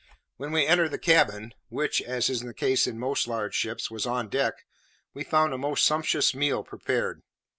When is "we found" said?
5.13-5.53